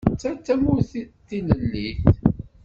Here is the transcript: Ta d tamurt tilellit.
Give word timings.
Ta 0.19 0.31
d 0.35 0.39
tamurt 0.45 0.91
tilellit. 1.27 2.03